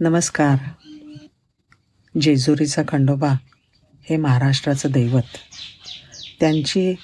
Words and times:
नमस्कार. 0.00 0.56
जेजुरीचा 2.20 2.82
खंडोबा 2.88 3.32
हे 4.02 4.16
महाराष्ट्राचं 4.16 4.90
दैवत. 4.90 5.22
त्यांची 6.40 6.94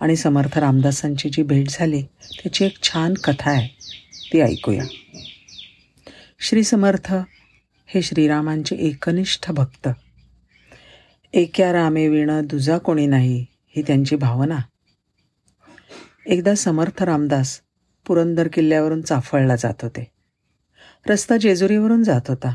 आणि 0.00 0.16
समर्थ 0.16 0.58
रामदासांची 0.58 1.28
जी 1.28 1.42
भेट 1.42 1.66
झाली 1.68 2.02
त्याची 2.02 2.64
एक 2.64 2.82
छान 2.82 3.14
कथा 3.14 3.50
आहे. 3.50 3.68
ती 4.32 4.40
ऐकूया. 4.40 4.84
श्री 6.40 6.64
समर्थ 6.64 7.14
हे 7.86 8.02
श्रीरामांचे 8.02 8.76
एकनिष्ठ 8.76 9.50
भक्त. 9.50 9.88
एक्या 11.32 11.72
रामे 11.72 12.08
विण 12.08 12.30
दुजा 12.46 12.78
कोणी 12.78 13.06
नाही 13.06 13.46
ही 13.68 13.82
त्यांची 13.82 14.16
भावना. 14.16 14.58
एकदा 16.26 16.54
समर्थ 16.54 17.02
रामदास 17.02 17.60
पुरंदर 18.06 18.48
किल्ल्यावरून 18.52 19.02
चाफळला 19.02 19.56
जात 19.56 19.82
होते. 19.82 20.13
रस्ता 21.08 21.36
जेजुरीवरून 21.36 22.02
जात 22.02 22.20
होता. 22.28 22.54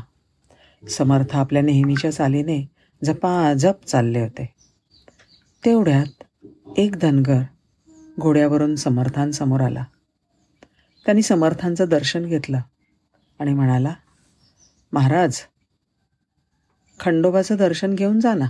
समर्थ 0.90 1.36
आपल्या 1.36 1.62
नेहमीच्या 1.62 2.12
चालीने 2.12 2.70
झपाझप 3.04 3.84
चालले 3.86 4.20
होते. 4.20 4.54
तेवढ्यात 5.64 6.46
एक 6.76 6.96
धनगर 6.96 7.40
घोड्यावरून 8.20 8.76
समर्थांसमोर 8.76 9.60
आला. 9.60 9.84
त्यांनी 11.04 11.22
समर्थांचं 11.22 11.84
दर्शन 11.88 12.26
घेतलं 12.26 12.60
आणि 13.38 13.54
म्हणाला 13.54 13.94
महाराज 14.92 15.40
खंडोबाचं 17.00 17.56
दर्शन 17.56 17.94
घेऊन 17.94 18.20
जा 18.20 18.34
ना. 18.34 18.46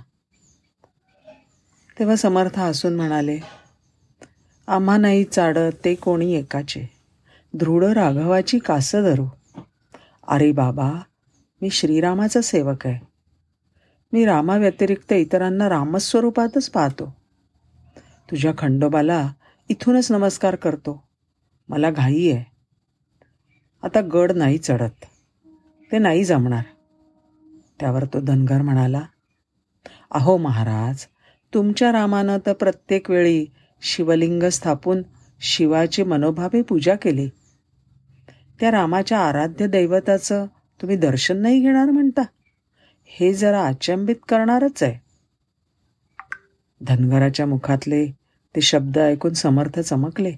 तेव्हा 1.98 2.16
समर्थ 2.16 2.58
हसून 2.58 2.96
म्हणाले 2.96 3.38
आम्हा 4.66 4.96
नाही 4.96 5.24
चाडत 5.24 5.84
ते 5.84 5.94
कोणी 5.94 6.34
एकाचे. 6.34 6.90
दृढ 7.54 7.84
राघवाची 7.84 8.58
कास 8.58 8.96
धरू. 8.96 9.26
अरे 10.30 10.52
बाबा 10.52 10.92
मी 11.62 11.70
श्रीरामाचा 11.70 12.40
सेवक 12.40 12.86
आहे. 12.86 13.06
मी 14.12 14.24
रामाव्यतिरिक्त 14.24 15.12
इतरांना 15.12 15.68
रामस्वरूपातच 15.68 16.70
पाहतो. 16.70 17.16
तुझ्या 18.30 18.52
खंडोबाला 18.58 19.32
इथूनच 19.68 20.12
नमस्कार 20.12 20.54
करतो. 20.54 21.08
मला 21.68 21.90
घाई 21.90 22.30
आहे. 22.30 22.44
आता 23.82 24.00
गड 24.00 24.32
नाही 24.32 24.58
चढत. 24.58 25.04
ते 25.92 25.98
नाही 25.98 26.24
जमणार. 26.24 26.64
त्यावर 27.80 28.04
तो 28.04 28.20
धनगर 28.20 28.62
म्हणाला 28.62 29.02
अहो 30.10 30.36
महाराज 30.36 31.06
तुमच्या 31.54 31.92
रामानं 31.92 32.38
तर 32.46 32.52
प्रत्येक 32.52 33.10
वेळी 33.10 33.46
शिवलिंग 33.82 34.42
स्थापून 34.42 35.02
शिवाची 35.40 36.02
मनोभावे 36.02 36.62
पूजा 36.62 36.94
केली. 36.94 37.30
त्या 38.60 38.70
रामाच्या 38.70 39.18
आराध्य 39.18 39.66
दैवताचं 39.66 40.46
तुम्ही 40.82 40.96
दर्शन 40.96 41.36
नाही 41.36 41.60
घेणार 41.60 41.84
म्हणता. 41.84 42.22
हे 43.04 43.34
जरा 43.34 43.66
अचंबित 43.66 44.16
करणारच 44.28 44.82
आहे. 44.82 44.98
धनगराच्या 46.80 47.46
मुखातले 47.46 48.06
ते 48.56 48.60
शब्द 48.60 48.98
ऐकून 48.98 49.32
समर्थ 49.32 49.80
चमकले. 49.80 50.32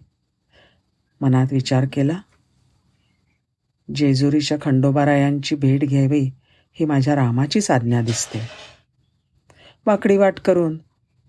मनात 1.20 1.46
विचार 1.52 1.84
केला 1.92 2.20
जेजुरीच्या 3.94 4.58
खंडोबारायांची 4.62 5.56
भेट 5.56 5.84
घ्यावी 5.84 6.30
ही 6.72 6.84
माझ्या 6.84 7.16
रामाचीच 7.16 7.70
आज्ञा 7.70 8.02
दिसते. 8.02 8.40
वाकडी 9.86 10.16
वाट 10.16 10.40
करून 10.40 10.78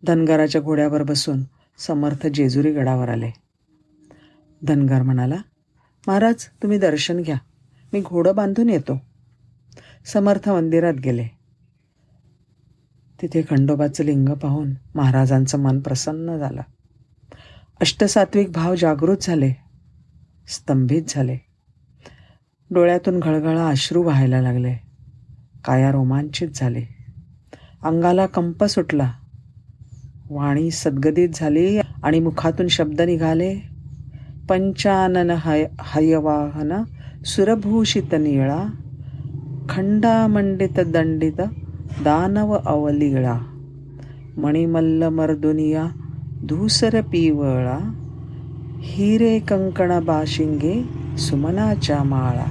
धनगराच्या 0.08 0.62
घोड्यावर 0.62 1.04
बसून 1.04 1.44
समर्थ 1.78 2.28
जेजुरी 2.28 2.72
गडावर 2.72 3.10
आले. 3.10 3.32
धनगर 4.64 5.02
म्हणाला 5.02 5.36
महाराज 6.08 6.36
तुम्ही 6.46 6.78
दर्शन 6.78 7.22
घ्या. 7.22 7.36
मी 7.94 8.02
घोडं 8.02 8.36
बांधून 8.36 8.70
येतो. 8.70 9.02
समर्थ 10.06 10.50
मंदिरात 10.50 10.94
गेले. 10.94 11.28
तिथे 13.22 13.42
खंडोबाचं 13.42 14.04
लिंग 14.04 14.30
पाहून 14.30 14.74
महाराजांचं 14.96 15.60
मन 15.60 15.80
प्रसन्न 15.80 16.38
झालं. 16.38 16.62
अष्टसात्विक 17.82 18.52
भाव 18.52 18.76
जागृत 18.76 19.18
झाले. 19.22 19.54
स्तंभित 20.48 21.02
झाले. 21.08 21.38
डोळ्यातून 22.72 23.20
घळघळा 23.20 23.68
अश्रू 23.68 24.04
व्हायला 24.04 24.42
लागले. 24.42 24.76
काया 25.66 25.92
रोमांचित 25.92 26.48
झाले. 26.56 26.84
अंगाला 27.84 28.26
कंप 28.26 28.64
सुटला. 28.64 29.14
वाणी 30.30 30.72
सद्गदित 30.72 31.30
झाली 31.34 31.80
आणि 31.80 32.20
मुखातून 32.20 32.68
शब्द 32.68 33.02
निघाले. 33.02 33.73
पंचानन 34.50 35.30
हय 35.44 35.66
हयवाहन 35.86 36.72
सुरभूषित 37.26 38.14
निळा 38.16 38.64
खंडामंडित 39.70 40.80
दंडित 40.94 41.42
दानव 42.04 42.54
अवलिळा 42.56 43.38
मणिमल्ल 44.38 45.08
मर्दुनिया 45.10 45.88
धूसर 46.48 47.00
पिवळा 47.02 47.78
हिरे 48.84 49.38
कंकण 49.40 50.00
बाशिंगे 50.06 50.82
सुमनाच्या 51.18 52.04
माळा 52.04 52.46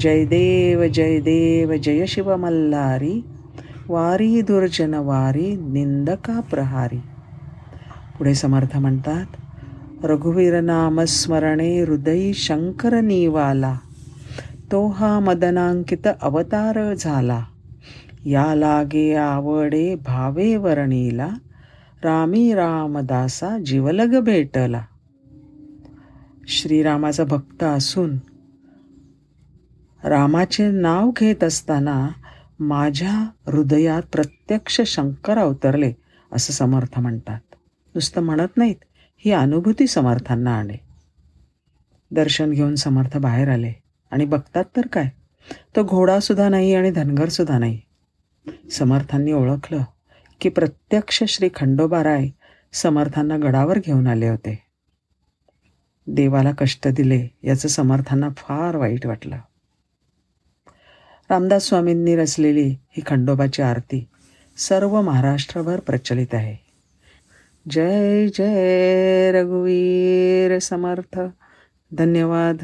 जय 0.00 0.24
देव 0.24 0.84
जय 0.94 1.18
देव 1.20 1.74
जय 1.82 2.04
शिव 2.08 2.34
मल्हारी 2.36 3.20
वारी 3.88 4.40
दुर्जन 4.40 4.94
वारी 5.04 5.54
निंदका 5.62 6.40
प्रहारी 6.40 6.98
पुढे 8.18 8.34
समर्थ 8.34 8.76
म्हणतात 8.76 9.36
रघुवीर 10.04 10.60
नामस्मरणे 10.60 11.80
हृदयी 11.80 12.34
शंकर 12.34 13.00
निवाला 13.00 13.78
तो 14.72 14.86
हा 14.86 15.18
मदनांकित 15.18 16.08
अवतार 16.22 16.94
झाला. 16.94 17.44
या 18.24 18.54
लागे 18.54 19.14
आवडे 19.14 19.94
भावे 19.94 20.56
वर्णीला 20.56 21.28
रामी 22.04 22.54
रामदासा 22.54 23.58
जीवलग 23.58 24.20
भेटला. 24.20 24.84
श्रीरामाचा 26.48 27.24
भक्त 27.24 27.62
असून 27.62 28.16
रामाचे 30.04 30.70
नाव 30.70 31.10
घेत 31.10 31.44
असताना 31.44 32.08
माझ्या 32.60 33.28
हृदयात 33.46 34.02
प्रत्यक्ष 34.12 34.80
शंकर 34.80 35.38
अवतरले 35.38 35.92
असं 36.32 36.52
समर्थ 36.52 37.00
म्हणतात. 37.00 37.40
नुसतं 37.94 38.20
म्हणत 38.20 38.56
नाहीत. 38.56 38.76
ही 39.24 39.32
अनुभूती 39.32 39.86
समर्थांना 39.86 40.58
आणे. 40.58 40.80
दर्शन 42.10 42.50
घेऊन 42.50 42.74
समर्थ 42.74 43.16
बाहेर 43.16 43.48
आले. 43.48 43.72
आणि 44.10 44.24
बघतात 44.24 44.64
तर 44.76 44.86
काय? 44.86 45.08
तो 45.76 45.84
घोडासुद्धा 45.84 46.48
नाही 46.48 46.74
आणि 46.74 46.90
धनगरसुद्धा 46.90 47.58
नाही. 47.58 47.80
समर्थांनी 48.72 49.32
ओळखलं 49.32 49.82
की 50.40 50.48
प्रत्यक्ष 50.48 51.24
श्री 51.28 51.48
खंडोबाराय 51.54 52.28
समर्थांना 52.72 53.36
गडावर 53.36 53.78
घेऊन 53.78 54.06
आले 54.06 54.28
होते. 54.28 54.62
देवाला 56.06 56.50
कष्ट 56.58 56.88
दिले 56.88 57.28
याचं 57.42 57.68
समर्थांना 57.68 58.28
फार 58.36 58.76
वाईट 58.76 59.06
वाटलं. 59.06 59.38
रामदास 61.30 61.62
स्वामींनी 61.62 62.16
रचलेली 62.16 62.68
ही 62.68 63.00
खंडोबाची 63.06 63.62
आरती 63.62 64.08
सर्व 64.56 65.00
महाराष्ट्रभर 65.00 65.80
प्रचलित 65.80 66.34
आहे. 66.34 66.63
जय 67.70 68.26
जय 68.28 69.32
रघुवीर 69.32 70.58
समर्थ. 70.58 71.18
धन्यवाद. 71.92 72.56